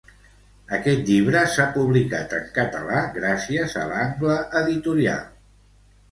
[0.75, 5.21] Aquest llibre s'ha publicat en català gràcies a l'Angle Editorial.